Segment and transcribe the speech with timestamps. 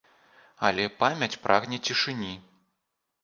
[0.69, 2.33] Але памяць прагне цішыні.